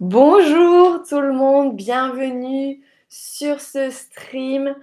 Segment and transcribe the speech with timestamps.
[0.00, 4.74] Bonjour tout le monde, bienvenue sur ce stream.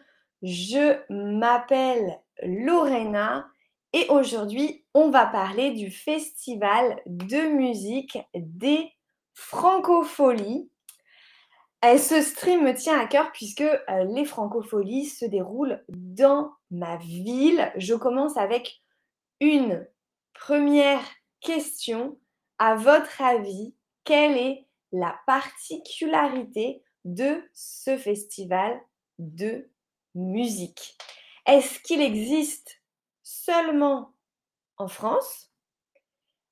[0.43, 3.47] Je m'appelle Lorena
[3.93, 8.91] et aujourd'hui on va parler du festival de musique des
[9.33, 10.69] Francopholies.
[11.83, 16.97] Et ce stream me tient à cœur puisque euh, les Francopholies se déroulent dans ma
[16.97, 17.71] ville.
[17.75, 18.83] Je commence avec
[19.41, 19.83] une
[20.35, 21.01] première
[21.41, 22.19] question.
[22.59, 28.79] À votre avis, quelle est la particularité de ce festival
[29.19, 29.69] de
[30.15, 30.97] musique.
[31.45, 32.81] Est-ce qu'il existe
[33.23, 34.13] seulement
[34.77, 35.51] en France?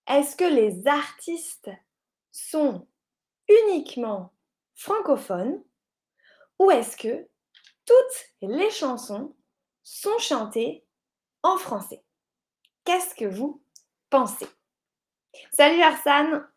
[0.08, 1.70] Est-ce que les artistes
[2.32, 2.88] sont
[3.50, 4.34] uniquement
[4.76, 5.64] francophones?
[6.60, 7.28] Ou est-ce que
[7.86, 9.36] toutes les chansons
[9.84, 10.86] sont chantées
[11.44, 12.04] en français?
[12.86, 13.62] Qu'est-ce que vous
[14.10, 14.48] pensez?
[15.52, 16.48] Salut Arsane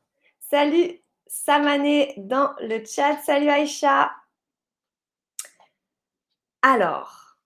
[0.40, 3.18] Salut Samané dans le chat.
[3.18, 4.10] Salut Aïcha.
[6.62, 7.36] Alors,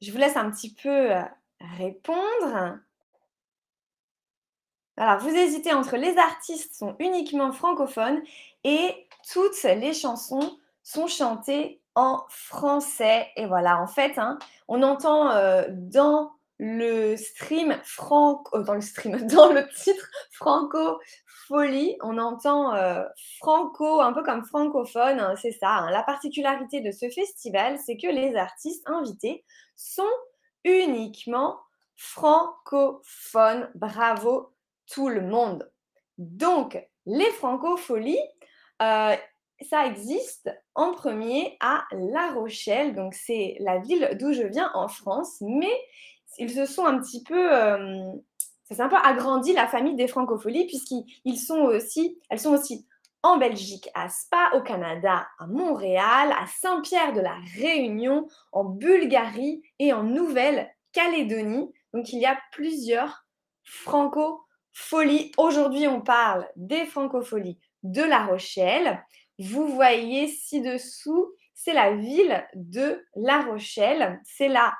[0.00, 1.22] je vous laisse un petit peu euh,
[1.60, 2.78] répondre.
[4.96, 8.22] Alors, vous hésitez entre les artistes sont uniquement francophones
[8.64, 13.28] et toutes les chansons sont chantées en français.
[13.36, 19.26] Et voilà, en fait, hein, on entend euh, dans le stream euh, dans le stream,
[19.26, 20.98] dans le titre franco
[21.46, 23.02] folie, on entend euh,
[23.38, 25.70] franco, un peu comme francophone, hein, c'est ça.
[25.70, 25.90] Hein.
[25.90, 29.44] La particularité de ce festival, c'est que les artistes invités
[29.74, 30.02] sont
[30.64, 31.58] uniquement
[31.96, 33.70] francophones.
[33.74, 34.52] Bravo
[34.92, 35.70] tout le monde.
[36.18, 38.18] Donc, les francopholies,
[38.82, 39.14] euh,
[39.62, 44.88] ça existe en premier à La Rochelle, donc c'est la ville d'où je viens en
[44.88, 45.72] France, mais
[46.38, 48.12] ils se sont un petit peu, euh,
[48.68, 52.86] ça s'est un peu agrandi la famille des francopholies puisqu'ils sont aussi, elles sont aussi
[53.22, 59.62] en Belgique, à Spa, au Canada, à Montréal, à Saint-Pierre de la Réunion, en Bulgarie
[59.78, 61.72] et en Nouvelle-Calédonie.
[61.92, 63.24] Donc il y a plusieurs
[63.64, 65.32] francopholies.
[65.38, 69.04] Aujourd'hui, on parle des francopholies de La Rochelle.
[69.38, 74.20] Vous voyez ci-dessous, c'est la ville de La Rochelle.
[74.24, 74.74] C'est là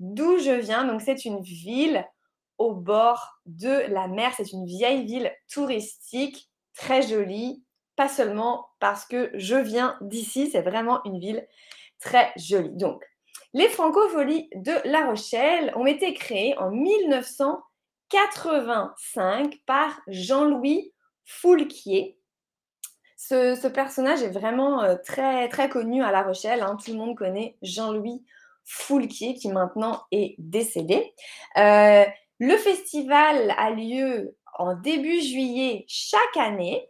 [0.00, 0.84] d'où je viens.
[0.84, 2.04] Donc, c'est une ville
[2.58, 4.32] au bord de la mer.
[4.36, 7.64] C'est une vieille ville touristique, très jolie.
[7.96, 11.46] Pas seulement parce que je viens d'ici, c'est vraiment une ville
[11.98, 12.76] très jolie.
[12.76, 13.04] Donc,
[13.54, 20.92] les francopholies de La Rochelle ont été créées en 1985 par Jean-Louis
[21.24, 22.16] Foulquier.
[23.16, 26.62] Ce, personnage est vraiment euh, très, très connu à La Rochelle.
[26.62, 26.78] Hein.
[26.82, 28.24] Tout le monde connaît Jean-Louis
[28.64, 31.12] Foulquier qui maintenant est décédé.
[31.56, 32.04] Euh,
[32.38, 36.88] le festival a lieu en début juillet chaque année.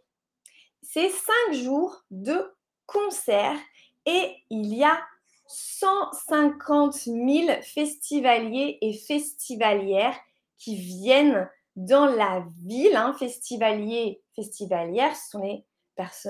[0.81, 2.55] C'est cinq jours de
[2.85, 3.59] concerts
[4.05, 4.99] et il y a
[5.47, 10.17] 150 000 festivaliers et festivalières
[10.57, 12.95] qui viennent dans la ville.
[12.95, 13.15] Hein.
[13.17, 15.65] Festivaliers, festivalières, ce sont les,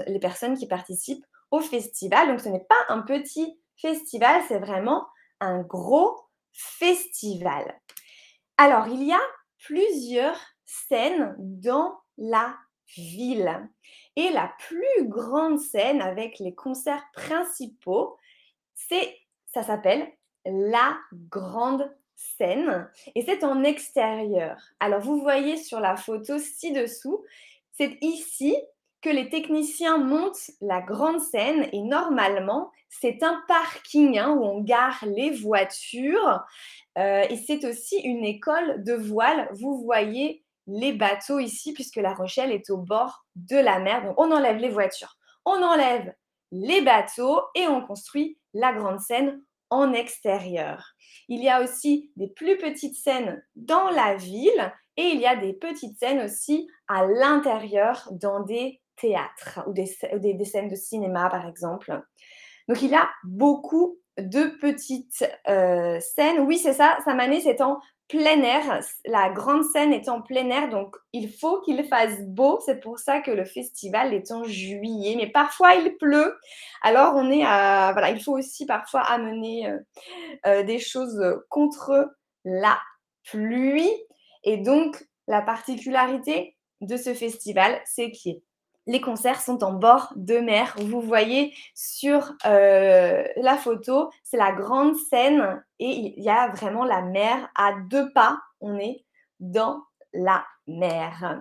[0.08, 2.28] les personnes qui participent au festival.
[2.28, 5.06] Donc ce n'est pas un petit festival, c'est vraiment
[5.40, 6.18] un gros
[6.52, 7.80] festival.
[8.62, 9.22] Alors, il y a
[9.60, 12.58] plusieurs scènes dans la
[12.94, 13.70] ville.
[14.18, 18.18] Et la plus grande scène avec les concerts principaux,
[18.76, 20.06] c'est ça s'appelle
[20.46, 20.98] la
[21.30, 24.62] grande scène et c'est en extérieur.
[24.82, 27.24] Alors vous voyez sur la photo ci-dessous,
[27.72, 28.58] c'est ici
[29.02, 34.62] que les techniciens montent la grande scène et normalement, c'est un parking hein, où on
[34.62, 36.44] gare les voitures
[36.98, 39.50] euh, et c'est aussi une école de voile.
[39.54, 44.04] Vous voyez les bateaux ici puisque La Rochelle est au bord de la mer.
[44.04, 46.14] Donc on enlève les voitures, on enlève
[46.52, 50.96] les bateaux et on construit la grande scène en extérieur.
[51.28, 55.36] Il y a aussi des plus petites scènes dans la ville et il y a
[55.36, 61.48] des petites scènes aussi à l'intérieur dans des théâtre ou des, scènes de cinéma, par
[61.48, 62.02] exemple.
[62.68, 66.42] Donc, il a beaucoup de petites euh, scènes.
[66.42, 67.80] Oui, c'est ça, Samané, c'est en
[68.10, 68.82] plein air.
[69.06, 72.60] La grande scène est en plein air, donc il faut qu'il fasse beau.
[72.66, 75.16] C'est pour ça que le festival est en juillet.
[75.16, 76.38] Mais parfois, il pleut.
[76.82, 77.92] Alors, on est à...
[77.94, 79.80] Voilà, il faut aussi parfois amener euh,
[80.48, 82.10] euh, des choses contre
[82.44, 82.78] la
[83.24, 83.92] pluie.
[84.44, 88.44] Et donc, la particularité de ce festival, c'est qu'il est
[88.90, 90.74] les concerts sont en bord de mer.
[90.80, 96.84] Vous voyez sur euh, la photo, c'est la grande scène et il y a vraiment
[96.84, 98.40] la mer à deux pas.
[98.62, 99.06] On est
[99.40, 101.40] dans la mer.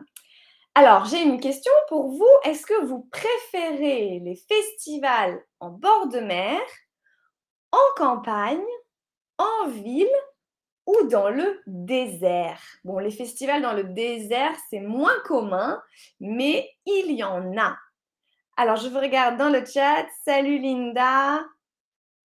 [0.75, 2.29] Alors, j'ai une question pour vous.
[2.45, 6.61] Est-ce que vous préférez les festivals en bord de mer,
[7.73, 8.61] en campagne,
[9.39, 10.07] en ville
[10.89, 15.83] ou dans le désert Bon, les festivals dans le désert, c'est moins commun,
[16.19, 17.77] mais il y en a.
[18.57, 20.07] Alors, je vous regarde dans le chat.
[20.25, 21.45] Salut Linda.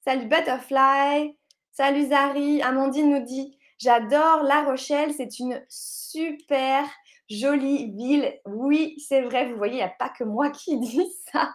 [0.06, 1.38] Salut Butterfly.
[1.74, 2.62] Salut Zari.
[2.62, 6.86] Amandine nous dit J'adore La Rochelle, c'est une super
[7.30, 8.34] jolie ville.
[8.46, 11.54] Oui, c'est vrai, vous voyez, il n'y a pas que moi qui dis ça.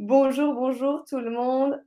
[0.00, 1.80] bonjour, bonjour tout le monde.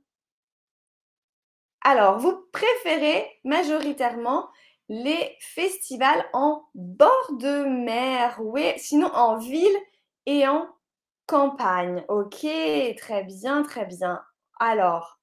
[1.84, 4.48] Alors, vous préférez majoritairement
[4.88, 9.76] les festivals en bord de mer, oui, sinon en ville
[10.26, 10.66] et en
[11.26, 12.04] campagne.
[12.08, 12.46] Ok,
[12.98, 14.20] très bien, très bien.
[14.60, 15.20] Alors,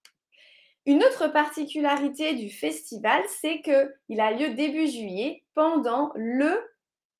[0.85, 6.59] une autre particularité du festival, c'est qu'il a lieu début juillet pendant le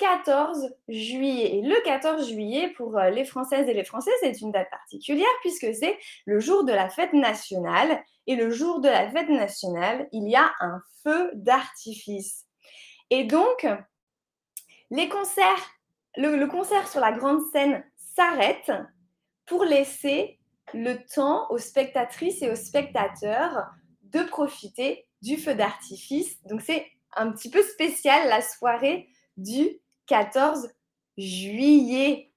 [0.02, 1.58] 14 juillet.
[1.58, 5.28] Et le 14 juillet, pour euh, les Françaises et les Français, c'est une date particulière
[5.42, 8.04] puisque c'est le jour de la fête nationale.
[8.26, 12.46] Et le jour de la fête nationale, il y a un feu d'artifice.
[13.12, 13.68] Et donc,
[14.90, 15.72] les concerts,
[16.18, 17.84] le, le concert sur la grande scène
[18.16, 18.72] s'arrête
[19.46, 20.40] pour laisser
[20.74, 23.68] le temps aux spectatrices et aux spectateurs
[24.04, 26.42] de profiter du feu d'artifice.
[26.46, 30.70] Donc c'est un petit peu spécial la soirée du 14
[31.18, 32.32] juillet.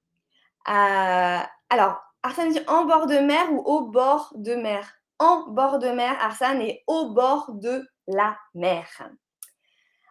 [0.69, 1.39] Euh,
[1.71, 4.93] alors, Arsène dit en bord de mer ou au bord de mer?
[5.19, 8.87] En bord de mer, Arsène est au bord de la mer.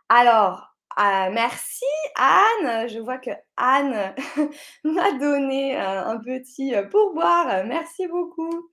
[0.10, 1.86] Alors, euh, merci
[2.16, 2.88] Anne.
[2.88, 4.14] Je vois que Anne
[4.84, 7.66] m'a donné euh, un petit pourboire.
[7.66, 8.70] Merci beaucoup.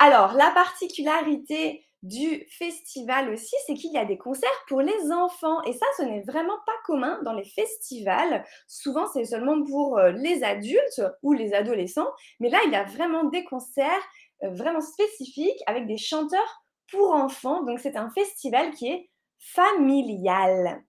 [0.00, 5.62] Alors, la particularité du festival aussi, c'est qu'il y a des concerts pour les enfants.
[5.64, 8.44] Et ça, ce n'est vraiment pas commun dans les festivals.
[8.68, 12.10] Souvent, c'est seulement pour euh, les adultes ou les adolescents.
[12.40, 14.08] Mais là, il y a vraiment des concerts
[14.44, 17.64] euh, vraiment spécifiques avec des chanteurs pour enfants.
[17.64, 20.84] Donc, c'est un festival qui est familial.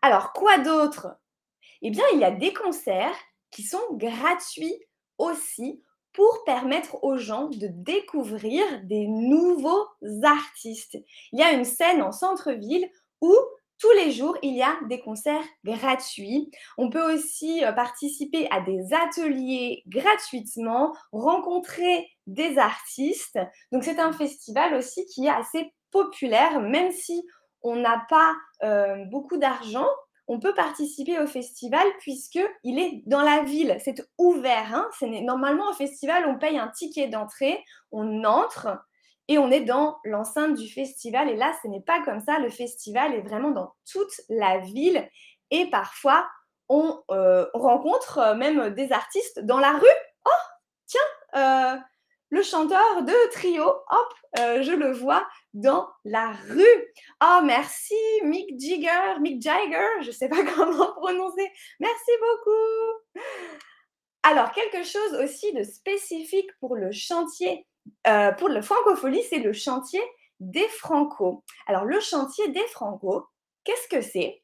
[0.00, 1.08] Alors, quoi d'autre?
[1.82, 3.16] Eh bien, il y a des concerts
[3.50, 4.76] qui sont gratuits
[5.18, 5.82] aussi
[6.16, 9.86] pour permettre aux gens de découvrir des nouveaux
[10.22, 10.96] artistes.
[11.32, 12.88] Il y a une scène en centre-ville
[13.20, 13.34] où
[13.78, 16.50] tous les jours, il y a des concerts gratuits.
[16.78, 23.38] On peut aussi euh, participer à des ateliers gratuitement, rencontrer des artistes.
[23.70, 27.26] Donc c'est un festival aussi qui est assez populaire, même si
[27.60, 29.88] on n'a pas euh, beaucoup d'argent
[30.28, 33.76] on peut participer au festival puisqu'il est dans la ville.
[33.84, 34.74] C'est ouvert.
[34.74, 34.88] Hein.
[35.22, 38.78] normalement, au festival, on paye un ticket d'entrée, on entre
[39.28, 41.28] et on est dans l'enceinte du festival.
[41.28, 42.38] Et là, ce n'est pas comme ça.
[42.38, 45.08] Le festival est vraiment dans toute la ville.
[45.50, 46.28] Et parfois,
[46.68, 49.86] on euh, rencontre euh, même des artistes dans la rue.
[50.24, 50.30] Oh,
[50.86, 51.00] tiens,
[51.36, 51.76] euh,
[52.30, 56.94] le chanteur de trio, hop, je le vois dans la rue.
[57.22, 57.94] Oh, merci
[58.24, 61.50] Mick Jagger, Mick Jagger, je ne sais pas comment prononcer.
[61.80, 63.22] Merci beaucoup.
[64.28, 67.64] Alors, quelque chose aussi de spécifique pour le chantier,
[68.08, 70.02] euh, pour le francophonie, c'est le chantier
[70.40, 71.44] des Franco.
[71.68, 73.28] Alors, le chantier des Franco,
[73.62, 74.42] qu'est-ce que c'est?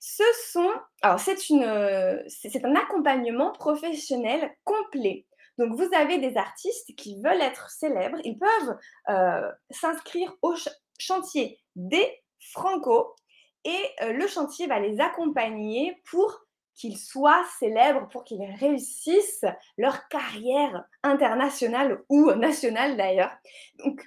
[0.00, 0.70] Ce sont,
[1.00, 5.24] alors c'est un accompagnement professionnel complet.
[5.62, 8.76] Donc, vous avez des artistes qui veulent être célèbres, ils peuvent
[9.10, 10.54] euh, s'inscrire au
[10.98, 13.14] chantier des Franco
[13.64, 16.40] et euh, le chantier va les accompagner pour
[16.74, 19.44] qu'ils soient célèbres, pour qu'ils réussissent
[19.78, 23.30] leur carrière internationale ou nationale d'ailleurs.
[23.78, 24.02] Donc,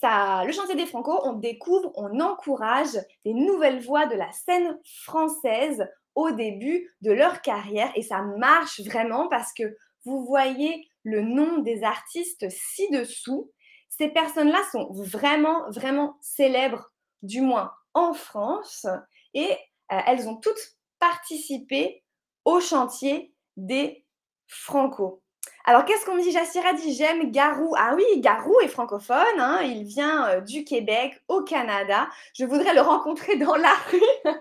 [0.00, 2.94] ça, le chantier des Franco, on découvre, on encourage
[3.24, 8.80] des nouvelles voix de la scène française au début de leur carrière et ça marche
[8.80, 9.76] vraiment parce que
[10.08, 13.52] vous voyez le nom des artistes ci-dessous.
[13.90, 16.90] Ces personnes-là sont vraiment, vraiment célèbres,
[17.22, 18.86] du moins en France,
[19.34, 19.50] et
[19.92, 22.02] euh, elles ont toutes participé
[22.44, 24.04] au chantier des
[24.46, 25.22] Franco.
[25.64, 27.74] Alors, qu'est-ce qu'on dit Jassira dit J'aime Garou.
[27.76, 29.38] Ah oui, Garou est francophone.
[29.38, 32.08] Hein, il vient euh, du Québec, au Canada.
[32.34, 34.32] Je voudrais le rencontrer dans la rue.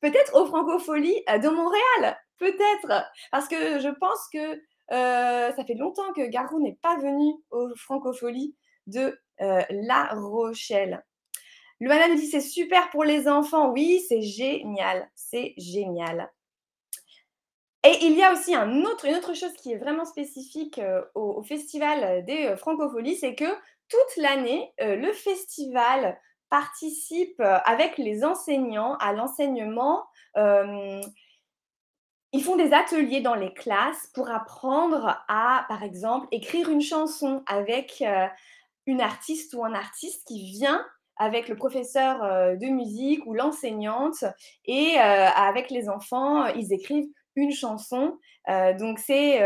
[0.00, 2.16] Peut-être aux Francopholies euh, de Montréal.
[2.38, 3.04] Peut-être.
[3.32, 8.54] Parce que je pense que ça fait longtemps que Garou n'est pas venu aux Francopholies
[8.86, 11.04] de euh, La Rochelle.
[11.80, 13.70] Luana nous dit c'est super pour les enfants.
[13.70, 15.08] Oui, c'est génial.
[15.14, 16.30] C'est génial.
[17.84, 22.24] Et il y a aussi une autre chose qui est vraiment spécifique euh, au, Festival
[22.26, 23.50] des Francopholies, c'est que
[23.88, 26.16] toute l'année, le festival
[26.48, 30.04] participe avec les enseignants à l'enseignement
[32.32, 37.42] ils font des ateliers dans les classes pour apprendre à, par exemple, écrire une chanson
[37.46, 38.26] avec euh,
[38.86, 40.84] une artiste ou un artiste qui vient
[41.16, 44.24] avec le professeur euh, de musique ou l'enseignante
[44.64, 48.18] et euh, avec les enfants, ils écrivent une chanson.
[48.78, 49.40] donc c'est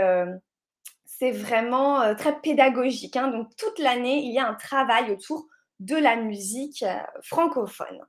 [1.05, 3.17] c'est vraiment très pédagogique.
[3.17, 3.29] Hein.
[3.29, 5.47] Donc toute l'année, il y a un travail autour
[5.81, 6.85] de la musique
[7.23, 8.01] francophone.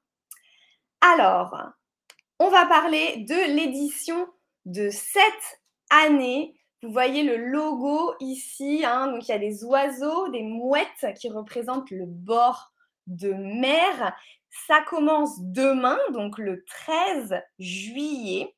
[1.02, 1.56] Alors,
[2.40, 4.28] on va parler de l'édition
[4.66, 6.60] de cette année.
[6.84, 11.30] Vous voyez le logo ici, hein, donc il y a des oiseaux, des mouettes qui
[11.30, 12.72] représentent le bord
[13.08, 14.16] de mer.
[14.68, 18.56] Ça commence demain, donc le 13 juillet.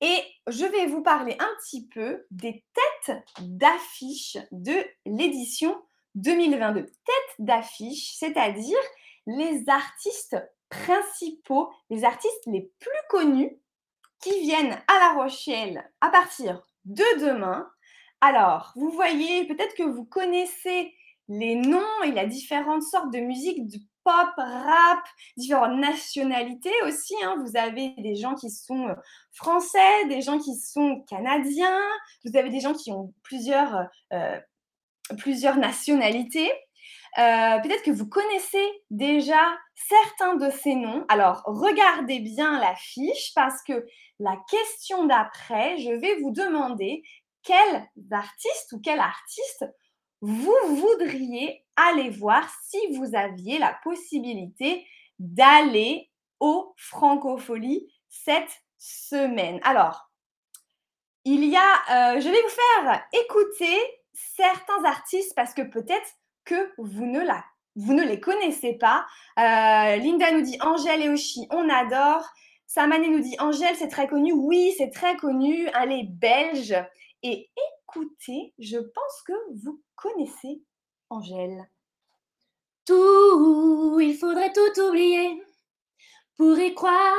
[0.00, 5.80] Et je vais vous parler un petit peu des têtes d'affiche de l'édition
[6.16, 6.86] 2022.
[6.86, 8.78] Têtes d'affiche, c'est-à-dire
[9.26, 10.36] les artistes
[10.68, 13.58] principaux, les artistes les plus connus
[14.22, 17.68] qui viennent à La Rochelle à partir de demain.
[18.20, 20.94] Alors, vous voyez, peut-être que vous connaissez
[21.28, 25.04] les noms, il y a différentes sortes de musique, du pop, rap,
[25.36, 27.14] différentes nationalités aussi.
[27.22, 27.36] Hein.
[27.44, 28.94] Vous avez des gens qui sont euh,
[29.32, 31.80] français, des gens qui sont canadiens,
[32.24, 34.38] vous avez des gens qui ont plusieurs, euh,
[35.18, 36.50] plusieurs nationalités.
[37.18, 39.40] Euh, peut-être que vous connaissez déjà
[39.74, 41.04] certains de ces noms.
[41.08, 43.86] Alors, regardez bien la fiche parce que
[44.18, 47.02] la question d'après, je vais vous demander
[47.42, 49.66] quel artiste ou quel artiste
[50.22, 54.86] vous voudriez aller voir si vous aviez la possibilité
[55.18, 59.60] d'aller au Francofolie cette semaine.
[59.64, 60.10] Alors,
[61.24, 63.76] il y a, euh, je vais vous faire écouter
[64.12, 66.08] certains artistes parce que peut-être
[66.44, 67.44] que vous ne, la,
[67.76, 69.06] vous ne les connaissez pas.
[69.38, 72.28] Euh, Linda nous dit Angèle et Oshi, on adore.
[72.66, 74.32] Samane nous dit Angèle, c'est très connu.
[74.32, 75.68] Oui, c'est très connu.
[75.80, 76.74] Elle est belge.
[77.22, 77.50] Et
[77.86, 79.32] écoutez, je pense que
[79.62, 80.62] vous connaissez
[81.10, 81.68] Angèle.
[82.84, 85.42] Tout, il faudrait tout oublier.
[86.36, 87.14] Pour y croire,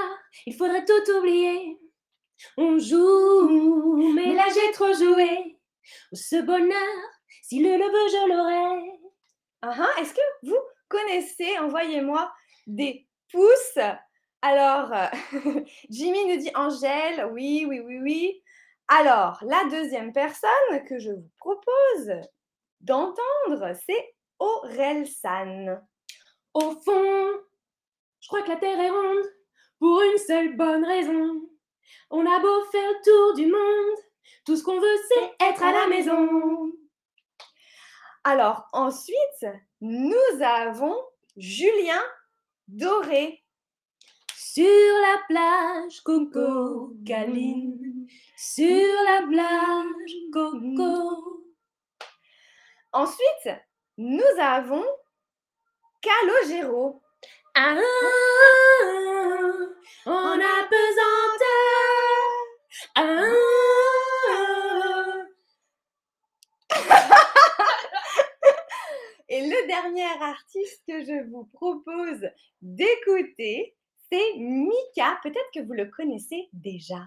[0.46, 1.80] il faudrait tout oublier.
[2.58, 5.58] On joue, mais là j'ai trop joué.
[6.12, 7.10] Ce bonheur,
[7.42, 9.03] si le veut, je l'aurais.
[9.66, 12.30] Ah, ah, Est-ce que vous connaissez Envoyez-moi
[12.68, 13.80] des pouces?
[14.42, 14.92] Alors,
[15.90, 17.30] Jimmy nous dit Angèle.
[17.32, 18.44] Oui, oui, oui, oui.
[18.90, 22.12] Alors, la deuxième personne que je vous propose
[22.82, 24.16] d'entendre, c'est
[25.06, 25.82] San.
[26.54, 27.32] Au fond,
[28.20, 29.26] je crois que la Terre est ronde
[29.80, 31.42] pour une seule bonne raison.
[32.10, 33.98] On a beau faire le tour du monde,
[34.46, 36.74] tout ce qu'on veut, c'est être à la maison.
[38.24, 39.46] Alors ensuite,
[39.82, 40.98] nous avons
[41.36, 42.02] Julien
[42.68, 43.40] Doré.
[44.36, 44.64] Sur
[45.02, 48.08] la plage, Coco Caline.
[48.38, 51.44] Sur la plage, Coco.
[52.92, 53.50] Ensuite,
[53.98, 54.86] nous avons
[56.02, 57.02] Calogero.
[57.56, 57.76] Ah,
[60.06, 60.64] on a.
[62.96, 63.73] Ah,
[69.44, 72.30] le dernier artiste que je vous propose
[72.62, 73.76] d'écouter,
[74.12, 75.20] c'est Mika.
[75.22, 77.02] Peut-être que vous le connaissez déjà.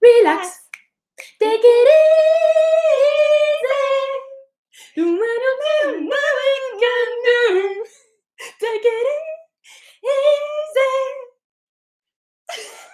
[0.00, 0.68] Relax.
[1.38, 2.32] Take it easy.
[4.94, 5.40] Do what
[6.38, 7.84] we can do.
[8.60, 9.06] Take it
[10.04, 10.96] easy.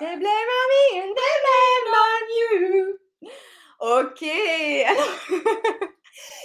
[0.01, 2.99] They blame on me and they blame on you.
[3.81, 4.23] Ok.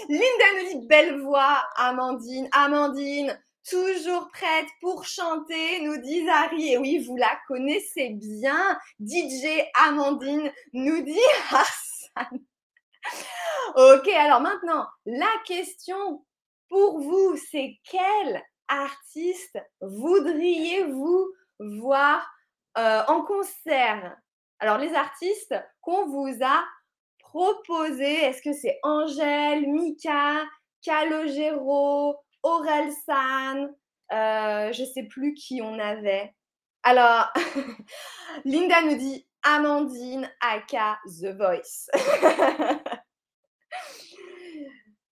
[0.10, 2.50] Linda nous dit belle voix, Amandine.
[2.52, 6.74] Amandine, toujours prête pour chanter, nous dit Zari.
[6.74, 8.78] Et oui, vous la connaissez bien.
[9.00, 11.20] DJ Amandine nous dit
[11.52, 12.40] Hassan.
[13.76, 16.26] ok, alors maintenant, la question
[16.70, 21.28] pour vous, c'est quel artiste voudriez-vous
[21.60, 22.28] voir
[22.78, 24.18] euh, en concert?
[24.60, 26.64] Alors, les artistes qu'on vous a
[27.34, 28.26] proposer?
[28.26, 30.46] Est-ce que c'est Angèle, Mika,
[30.84, 33.74] Calogero, Aurel San
[34.12, 36.32] euh, Je ne sais plus qui on avait.
[36.84, 37.34] Alors,
[38.46, 41.90] Linda nous dit Amandine, aka The Voice.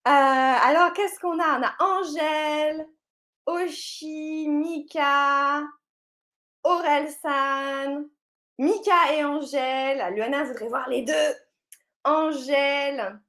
[0.08, 1.60] Euh, alors, qu'est-ce qu'on a?
[1.60, 2.88] On a Angèle,
[3.46, 5.62] Oshi, Mika,
[6.64, 8.10] Aurel San,
[8.58, 10.12] Mika et Angèle.
[10.16, 11.36] Luana voudrait voir les deux.
[12.04, 13.20] Angèle.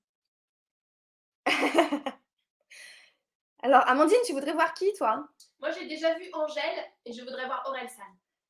[3.63, 5.29] Alors, Amandine, tu voudrais voir qui, toi?
[5.61, 8.05] Moi, j'ai déjà vu Angèle et je voudrais voir Aurel San.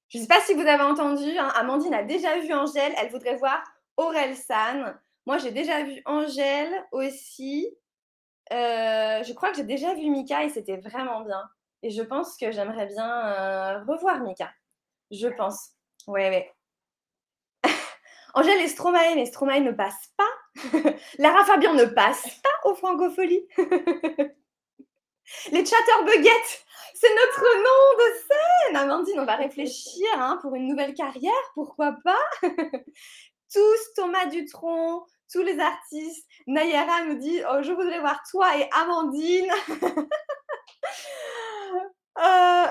[0.08, 3.10] Je ne sais pas si vous avez entendu, hein, Amandine a déjà vu Angèle, elle
[3.10, 3.62] voudrait voir
[3.96, 4.98] Aurel San.
[5.26, 7.66] Moi, j'ai déjà vu Angèle aussi.
[8.52, 11.42] Euh, je crois que j'ai déjà vu Mika et c'était vraiment bien.
[11.82, 14.52] Et je pense que j'aimerais bien euh, revoir Mika.
[15.10, 15.70] Je pense.
[16.06, 16.52] Ouais, ouais.
[18.34, 20.24] Angèle et Stromae, mais Stromae ne passe pas.
[21.18, 23.46] Lara Fabian ne passe pas aux francopholies.
[25.50, 26.30] Les chatterbuggets,
[26.94, 28.76] c'est notre nom de scène.
[28.76, 32.18] Amandine, on va réfléchir hein, pour une nouvelle carrière, pourquoi pas?
[33.52, 36.26] Tous, Thomas Dutronc, tous les artistes.
[36.46, 39.52] Nayara nous dit oh, Je voudrais voir toi et Amandine.
[42.18, 42.66] Euh,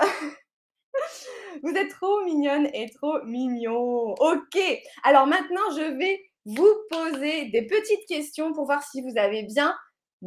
[1.62, 4.14] vous êtes trop mignonne et trop mignon.
[4.14, 4.58] Ok,
[5.02, 9.76] alors maintenant, je vais vous poser des petites questions pour voir si vous avez bien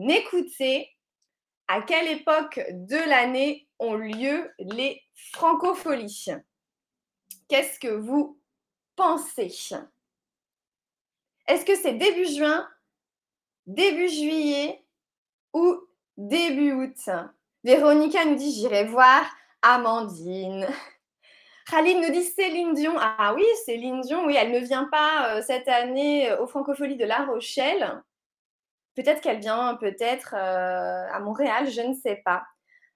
[0.07, 0.89] écouté.
[1.67, 6.27] À quelle époque de l'année ont lieu les francopholies
[7.47, 8.39] Qu'est-ce que vous
[8.95, 9.51] pensez?
[11.47, 12.67] Est-ce que c'est début juin,
[13.65, 14.83] début juillet
[15.53, 15.75] ou
[16.17, 17.09] début août?
[17.63, 19.25] Véronica nous dit j'irai voir
[19.65, 20.67] Amandine.
[21.71, 22.93] Khalid nous dit Céline Dion.
[22.99, 27.05] Ah oui, Céline Dion, oui, elle ne vient pas euh, cette année aux Francopholies de
[27.05, 28.03] La Rochelle.
[28.95, 32.43] Peut-être qu'elle vient peut-être euh, à Montréal, je ne sais pas.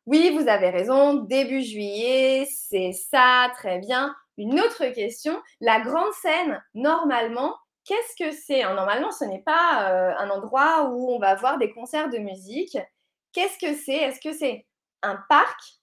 [0.05, 4.15] Oui, vous avez raison, début juillet, c'est ça, très bien.
[4.37, 8.61] Une autre question, la grande scène, normalement, qu'est-ce que c'est?
[8.61, 12.77] Normalement, ce n'est pas euh, un endroit où on va voir des concerts de musique.
[13.33, 13.97] Qu'est-ce que c'est?
[13.97, 14.67] Est-ce que c'est
[15.01, 15.78] un parc,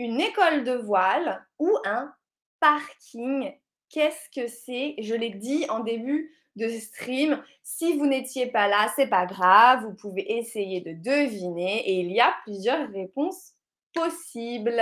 [0.00, 2.12] une école de voile ou un
[2.58, 3.52] parking
[3.90, 4.94] Qu'est-ce que c'est?
[4.98, 7.42] Je l'ai dit en début de stream.
[7.62, 12.12] Si vous n'étiez pas là, c'est pas grave, vous pouvez essayer de deviner et il
[12.12, 13.52] y a plusieurs réponses
[13.92, 14.80] possibles.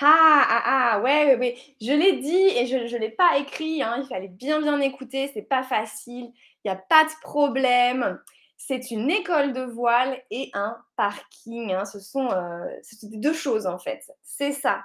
[0.00, 3.82] Ah, ah, ah, ouais, ouais, Je l'ai dit et je ne l'ai pas écrit.
[3.82, 5.28] Hein, il fallait bien, bien écouter.
[5.34, 6.32] C'est pas facile.
[6.64, 8.20] Il n'y a pas de problème.
[8.62, 11.72] C'est une école de voile et un parking.
[11.72, 11.86] Hein.
[11.86, 12.66] Ce sont euh,
[13.04, 14.04] deux choses en fait.
[14.22, 14.84] C'est ça.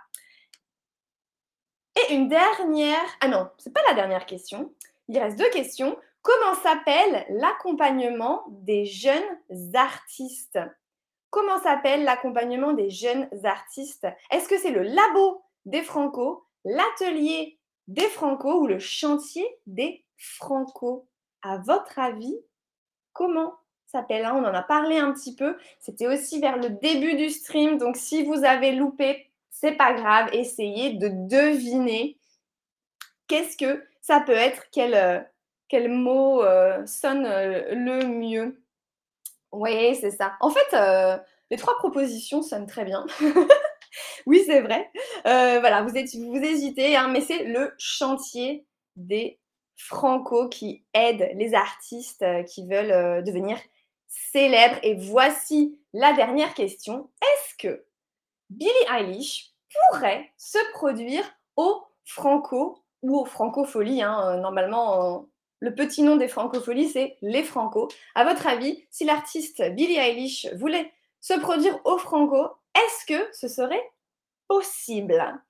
[1.97, 4.73] Et une dernière, ah non, c'est pas la dernière question.
[5.09, 5.99] Il reste deux questions.
[6.21, 9.21] Comment s'appelle l'accompagnement des jeunes
[9.73, 10.57] artistes?
[11.29, 14.07] Comment s'appelle l'accompagnement des jeunes artistes?
[14.31, 17.59] Est-ce que c'est le labo des Franco, l'atelier
[17.89, 21.07] des Franco ou le chantier des Franco?
[21.41, 22.39] À votre avis,
[23.11, 23.53] comment
[23.95, 25.57] hein On en a parlé un petit peu.
[25.79, 27.77] C'était aussi vers le début du stream.
[27.77, 32.17] Donc si vous avez loupé c'est pas grave, essayez de deviner
[33.27, 38.61] qu'est-ce que ça peut être, quel, euh, mot euh, sonne euh, le mieux.
[39.53, 40.33] Oui, c'est ça.
[40.41, 40.75] En fait,
[41.49, 43.05] les trois propositions sonnent très bien.
[44.25, 44.91] oui, c'est vrai.
[45.23, 48.65] voilà, vous, êtes, vous hésitez, hein, mais c'est le chantier
[48.97, 49.39] des
[49.77, 53.57] Franco qui aide les artistes qui veulent devenir
[54.31, 54.79] célèbres.
[54.83, 57.09] Et voici la dernière question.
[57.21, 57.85] Est-ce que
[58.49, 59.51] Billie Eilish
[59.89, 61.23] pourrait se produire
[61.55, 64.01] au Franco ou au Francopholies.
[64.01, 64.19] Hein.
[64.25, 65.19] Euh, normalement, euh,
[65.59, 67.89] le petit nom des Francopholies, c'est les Franco.
[68.13, 73.47] À votre avis, si l'artiste Billie Eilish voulait se produire au Franco, est-ce que ce
[73.47, 73.91] serait
[74.47, 75.41] possible?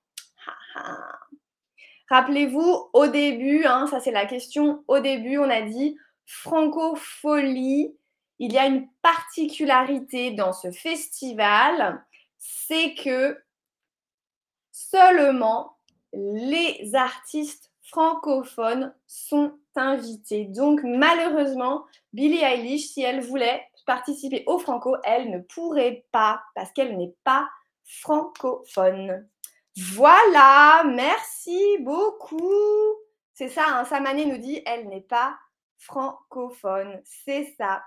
[2.08, 7.96] Rappelez-vous, au début, hein, ça c'est la question, au début, on a dit Francofolie.
[8.38, 12.04] Il y a une particularité dans ce festival,
[12.38, 13.42] c'est que
[14.72, 15.78] seulement
[16.12, 20.44] les artistes francophones sont invités.
[20.44, 26.72] Donc malheureusement, Billie Eilish, si elle voulait participer au Franco, elle ne pourrait pas parce
[26.72, 27.48] qu'elle n'est pas
[27.84, 29.28] francophone.
[29.76, 32.50] Voilà, merci beaucoup.
[33.32, 35.36] C'est ça, hein, Samané nous dit, elle n'est pas
[35.78, 37.00] francophone.
[37.04, 37.82] C'est ça.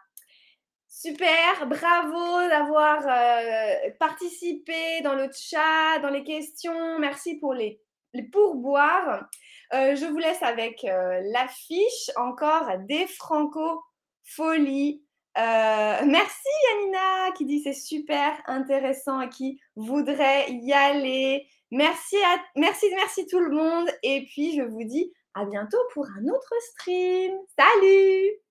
[0.91, 6.97] Super, bravo d'avoir euh, participé dans le chat, dans les questions.
[6.97, 7.79] Merci pour les,
[8.31, 9.29] pourboires.
[9.73, 15.03] Euh, je vous laisse avec euh, l'affiche encore des franco-folies.
[15.35, 21.45] merci Yanina qui dit c'est super intéressant et qui voudrait y aller.
[21.69, 23.87] Merci, à, merci, merci tout le monde.
[24.01, 27.37] Et puis je vous dis à bientôt pour un autre stream.
[27.55, 28.48] Salut